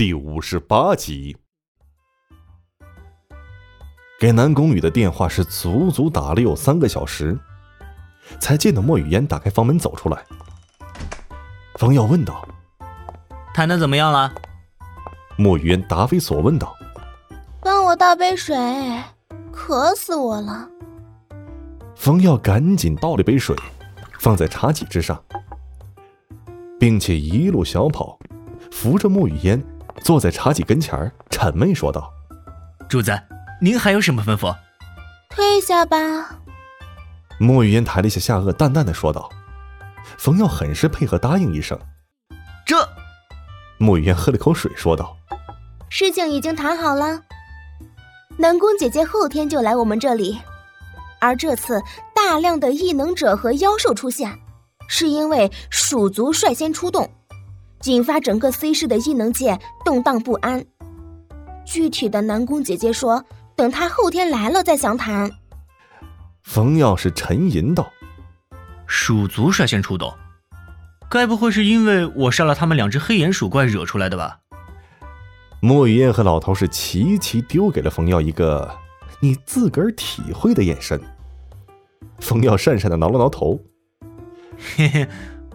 [0.00, 1.36] 第五十八集。
[4.18, 7.38] 给南宫羽的电话是足足打了有三个小时，
[8.38, 10.24] 才见到莫雨嫣打开房门走出来。
[11.74, 12.48] 方耀问道
[13.52, 14.32] ：“谈的怎么样了？”
[15.36, 16.74] 莫雨嫣答非所问道
[17.60, 18.56] ：“帮我倒杯水，
[19.52, 20.66] 渴死我了。”
[21.94, 23.54] 方耀赶紧倒了杯水，
[24.18, 25.22] 放在茶几之上，
[26.78, 28.18] 并且一路小跑，
[28.72, 29.62] 扶着莫雨嫣
[30.02, 32.12] 坐在茶几跟前儿，谄媚说道
[32.88, 33.18] ：“主子，
[33.60, 34.54] 您还有什么吩咐？”
[35.30, 35.96] 退下吧。
[37.38, 39.30] 莫雨嫣抬了一下下颚，淡淡的说道。
[40.18, 41.78] 冯耀很是配合，答应一声。
[42.66, 42.76] 这，
[43.78, 45.16] 莫雨嫣喝了口水，说道
[45.88, 47.22] ：“事情已经谈好了，
[48.36, 50.38] 南宫姐姐后天就来我们这里。”
[51.20, 51.82] 而这次
[52.14, 54.38] 大量的异能者和妖兽出现，
[54.88, 57.10] 是因为蜀族率先出动，
[57.84, 60.64] 引发整个 C 市的异能界动荡不安。
[61.64, 63.24] 具体的，南宫姐姐说，
[63.56, 65.30] 等她后天来了再详谈。
[66.42, 67.90] 冯耀是沉吟道
[68.86, 70.12] ：“鼠族率先出动，
[71.10, 74.40] 该不会是因为我杀了他们两只黑眼鼠怪惹出来的吧？”
[75.62, 78.70] 莫雨燕和老头是齐齐丢给了冯耀一个。
[79.22, 80.98] 你自个儿体会的眼神。
[82.20, 83.60] 冯耀讪讪的挠了挠头，
[84.76, 85.06] 嘿嘿，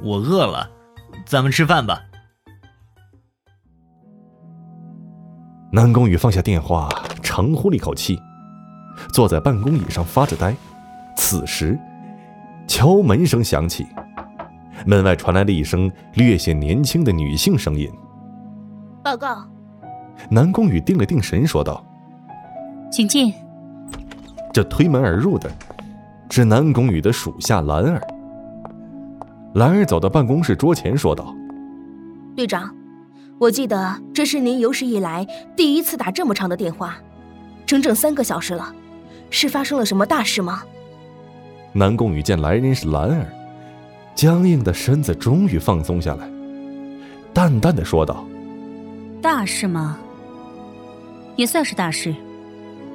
[0.04, 0.70] 我饿了，
[1.26, 2.00] 咱们吃饭吧。
[5.76, 6.88] 南宫羽放下电话，
[7.22, 8.18] 长呼了一口气，
[9.12, 10.56] 坐在办公椅上发着呆。
[11.18, 11.78] 此时，
[12.66, 13.86] 敲门声响起，
[14.86, 17.92] 门外传来了一声略显年轻的女性声音
[19.04, 19.46] ：“报告。”
[20.32, 21.86] 南宫羽定了定神，说道
[22.90, 23.34] ：“请进。”
[24.54, 25.52] 这推门而入的
[26.30, 28.02] 是南宫羽的属下兰儿。
[29.56, 31.36] 兰儿走到办公室桌前，说道
[32.34, 32.74] ：“队长，
[33.38, 36.98] 我记得这是您有史以来第一次打这么长的电话，
[37.66, 38.74] 整整三个小时了，
[39.30, 40.64] 是发生了什么大事吗？”
[41.74, 43.28] 南宫羽见来人是兰儿，
[44.16, 46.30] 僵硬的身子终于放松下来，
[47.34, 48.26] 淡淡的说道
[49.22, 50.00] ：“大事吗？
[51.36, 52.16] 也算是大事。”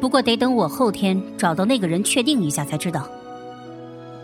[0.01, 3.07] 不过得等我后天找到那个人确定一下才知道。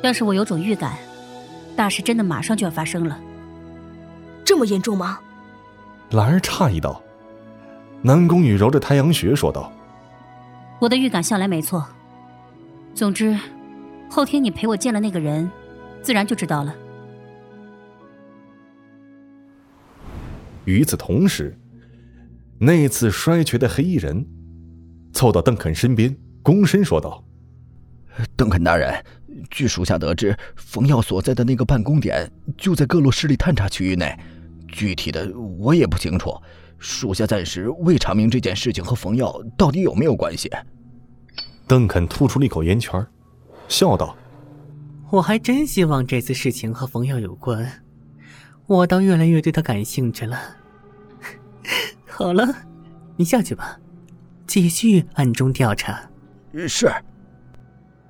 [0.02, 0.96] 但是我有种预感，
[1.76, 3.20] 大事真的马上就要发生了。
[4.42, 5.18] 这么严重吗？
[6.10, 7.02] 兰儿诧异道。
[8.02, 9.72] 南宫羽揉着太阳穴说道
[10.80, 11.84] ：“我的预感向来没错。
[12.94, 13.36] 总之，
[14.08, 15.50] 后天你陪我见了那个人，
[16.02, 16.74] 自然就知道了。”
[20.64, 21.58] 与此同时，
[22.58, 24.26] 那次摔瘸的黑衣人。
[25.12, 26.14] 凑到邓肯身边，
[26.44, 27.24] 躬身说道
[28.36, 29.02] ：“邓肯大人，
[29.50, 34.14] 据属下得知，冯耀所在的那个办公点就在各路势力探查区域内，
[34.76, 36.34] 具体的我也不清楚。
[36.78, 40.50] 属下暂时未查明这件事情和冯耀到底有没有关系。”
[41.66, 43.04] 邓肯吐出了一口烟圈，
[43.66, 44.14] 笑道
[45.10, 47.82] ：“我还真希望这次事情和冯耀有关，
[48.66, 50.38] 我倒越来越对他感兴趣了。
[52.06, 52.46] 好了，
[53.16, 53.80] 你下去吧。”
[54.46, 56.08] 继续暗中调查。
[56.68, 56.88] 是。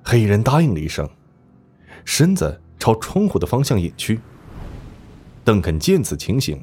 [0.03, 1.09] 黑衣人答应了一声，
[2.05, 4.19] 身子朝窗户的方向隐去。
[5.47, 6.61] 邓肯见此情形，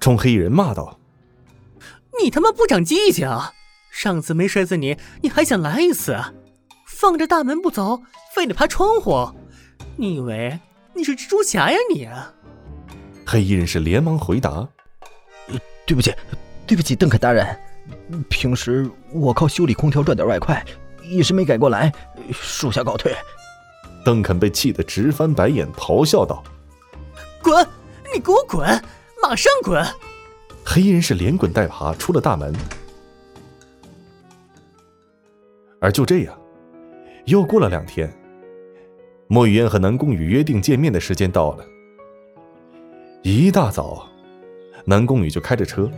[0.00, 1.00] 冲黑衣人骂道
[2.22, 3.26] ：“你他妈不长记性！
[3.90, 6.14] 上次没摔死你，你还想来一次？
[6.86, 8.02] 放着大门不走，
[8.34, 9.26] 非得爬窗户？
[9.96, 10.60] 你以为
[10.94, 12.06] 你是蜘蛛侠呀你？”
[13.26, 14.68] 黑衣人是连忙回答
[15.86, 16.12] ：“对不起，
[16.66, 17.46] 对不起，邓肯大人。”
[18.28, 20.62] 平时我靠修理空调赚点外快，
[21.02, 21.90] 一时没改过来，
[22.30, 23.10] 属下告退。
[24.04, 26.44] 邓肯被气得直翻白眼，咆哮道
[27.42, 27.66] ：“滚！
[28.14, 28.66] 你给我滚！
[29.22, 29.84] 马上滚！”
[30.64, 32.54] 黑衣人是连滚带爬出了大门。
[35.80, 36.38] 而就这样，
[37.26, 38.12] 又过了两天，
[39.28, 41.64] 莫雨嫣和南宫羽约定见面的时间到了。
[43.22, 44.08] 一大早，
[44.84, 45.90] 南宫羽就开着车。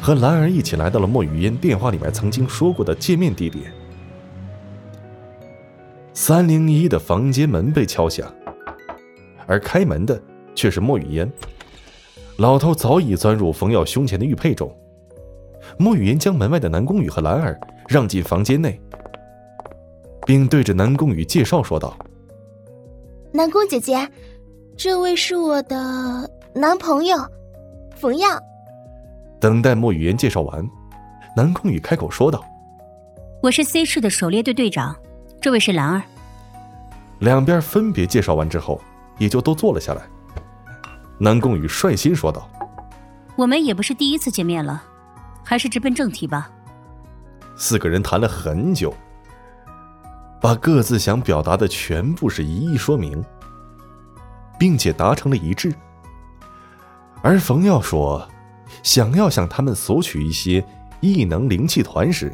[0.00, 3.72] 和兰儿一起来到了莫雨嫣电话里面曾经说过的见面地点。
[6.14, 8.32] 三零一的房间门被敲响，
[9.46, 10.22] 而开门的
[10.58, 11.30] 却是莫雨嫣。
[12.38, 14.68] 老头早已钻入冯耀胸前的玉佩中。
[15.78, 17.56] 莫雨嫣将门外的南宫羽和兰儿
[17.86, 18.80] 让进房间内，
[20.26, 21.96] 并对着南宫羽介绍说道
[23.30, 24.08] ：“南宫姐姐，
[24.76, 27.16] 这位是我的男朋友，
[27.94, 28.28] 冯耀。”
[29.40, 30.68] 等待莫雨嫣介绍完，
[31.36, 32.42] 南宫羽开口说道
[33.42, 34.96] ：“我是 C 市的狩猎队队长，
[35.40, 36.02] 这位是兰儿。”
[37.20, 38.80] 两边分别介绍完之后，
[39.18, 40.02] 也就都坐了下来。
[41.20, 42.48] 南宫羽率先说道
[43.34, 44.82] ：“我们也不是第一次见面了，
[45.44, 46.48] 还是直奔正题吧。
[47.56, 48.94] 四个人谈了很久，
[50.40, 53.24] 把各自想表达的全部是一一说明，
[54.58, 55.74] 并且达成了一致。
[57.20, 58.28] 而冯耀说，
[58.84, 60.64] 想要向他们索取一些
[61.00, 62.32] 异能灵气团时，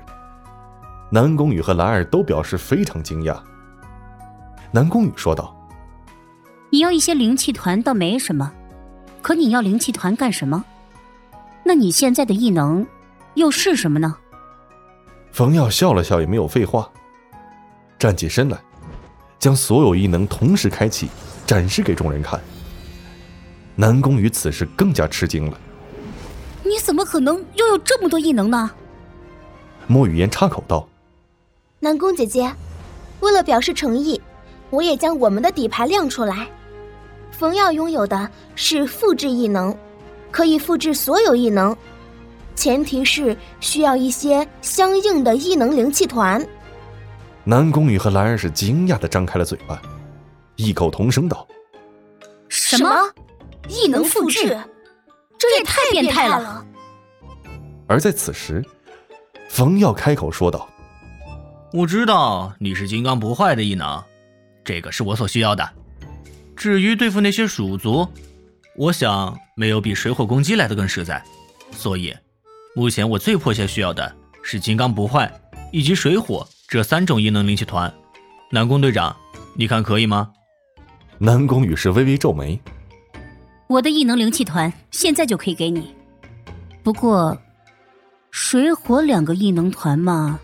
[1.11, 3.41] 南宫羽和兰儿都表示非常惊讶。
[4.71, 5.57] 南宫羽说道
[6.69, 8.53] ：“你要一些灵气团倒没什么，
[9.25, 10.63] 可你要灵气团干什么？
[11.65, 12.87] 那你现在的异能
[13.33, 14.15] 又是什么呢？”
[15.33, 16.91] 冯耀笑了笑，也没有废话，
[17.99, 18.59] 站起身来，
[19.39, 21.09] 将所有异能同时开启，
[21.47, 22.39] 展示给众人看。
[23.75, 25.59] 南宫羽此时更加吃惊了
[26.63, 28.71] ：“你怎么可能拥有这么多异能呢？”
[29.89, 30.87] 莫雨嫣插口道
[31.81, 32.53] ：“南宫姐姐，
[33.21, 34.21] 为了表示诚意，
[34.69, 36.47] 我也将我们的底牌亮出来。
[37.37, 39.77] 冯耀拥有的是复制异能，
[40.31, 41.77] 可以复制所有异能，
[42.55, 46.45] 前提是需要一些相应的异能灵气团。”
[47.43, 49.83] 南宫羽和兰儿是惊讶的张开了嘴巴，
[50.57, 51.47] 异口同声道
[52.49, 52.89] ：“什么？”
[53.69, 54.57] 异能复制，
[55.37, 56.65] 这也太变态了。
[57.87, 58.65] 而在此时，
[59.49, 60.69] 冯耀开口说道
[61.73, 64.03] ：“我知道你是金刚不坏的异能，
[64.65, 65.69] 这个是我所需要的。
[66.65, 68.09] 至于对付那些鼠族，
[68.75, 71.23] 我想没有比水火攻击来的更实在。
[71.73, 72.17] 所以，
[72.75, 75.31] 目前我最迫切需要的是金刚不坏
[75.71, 77.93] 以及水火这三种异能灵气团。
[78.51, 79.15] 南宫队长，
[79.55, 80.31] 你看可以吗？”
[81.21, 82.59] 南宫羽是微微皱眉。
[83.67, 85.95] 我的异能灵气团现在就可以给你，
[86.83, 87.37] 不过，
[88.31, 90.41] 水火两个异能团嘛。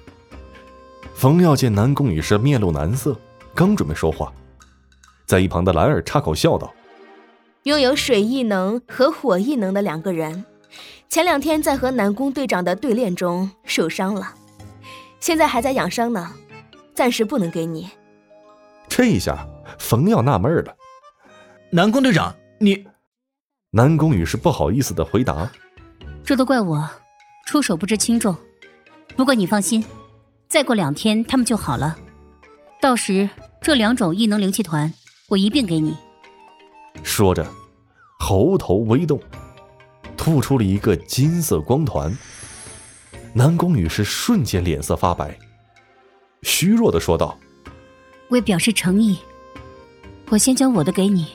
[1.15, 3.19] 冯耀见南宫羽是面露难色，
[3.55, 4.31] 刚准备说话，
[5.31, 6.75] 在一旁的兰儿插口笑道
[7.63, 10.45] ：“拥有水异能和火异能的两个人，
[11.09, 14.35] 前两天在和南宫队长的对练中受伤了，
[15.21, 16.33] 现在还在养伤呢，
[16.95, 17.89] 暂时不能给你。”
[18.91, 19.47] 这一下，
[19.79, 20.77] 冯耀纳闷了
[21.71, 22.85] ：“南宫队长，你……”
[23.71, 25.49] 南宫羽是不好意思的回答
[26.27, 26.91] ：“这都怪我，
[27.47, 28.35] 出手不知轻重。
[29.15, 29.85] 不过你放心，
[30.49, 31.97] 再过两天他们就好了。
[32.81, 33.31] 到时
[33.61, 34.93] 这两种异能灵气团，
[35.31, 35.97] 我一并给你。”
[37.03, 37.47] 说着，
[38.19, 39.19] 喉头微动，
[40.17, 42.15] 吐出了一个金色光团。
[43.33, 45.39] 南宫羽是瞬间脸色发白，
[46.43, 47.39] 虚弱的说道
[48.31, 49.17] ：“为表示诚意，
[50.31, 51.29] 我先将我的给你。”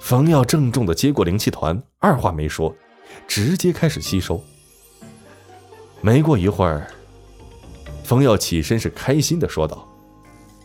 [0.00, 2.74] 冯耀郑重的接过灵气团，二话没说，
[3.28, 4.42] 直接开始吸收。
[6.00, 6.90] 没过一会儿，
[8.02, 9.86] 冯耀起身是开心的说道：“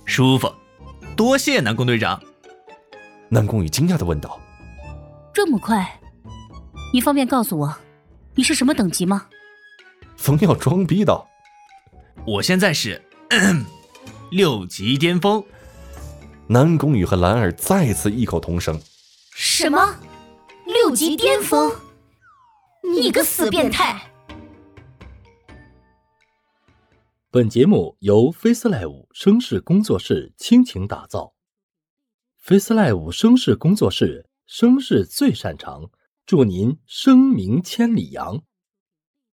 [0.06, 0.52] 舒服，
[1.16, 2.22] 多谢南宫队长。”
[3.30, 4.40] 南宫羽惊讶的问道
[5.34, 6.00] ：“这么快？
[6.94, 7.76] 你方便告诉我，
[8.36, 9.26] 你是什么等级吗？”
[10.18, 11.28] 冯耀装逼道
[12.26, 13.02] ：“我现在是
[14.32, 15.44] 六级巅峰。”
[16.48, 18.80] 南宫羽和兰儿再次异口同声。
[19.34, 19.96] 什么？
[20.66, 21.72] 六级巅峰？
[22.84, 24.00] 你个死变态！
[27.36, 31.34] 本节目由 FaceLive 声势工作室倾情打造
[32.42, 35.92] ，FaceLive 声势工作室声势最擅长，
[36.26, 38.42] 祝您声名千里扬。